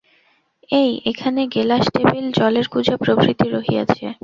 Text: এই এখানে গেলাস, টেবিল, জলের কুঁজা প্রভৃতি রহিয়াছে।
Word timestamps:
এই 0.71 0.91
এখানে 1.05 1.41
গেলাস, 1.55 1.85
টেবিল, 1.95 2.25
জলের 2.31 2.67
কুঁজা 2.67 2.95
প্রভৃতি 3.03 3.47
রহিয়াছে। 3.49 4.05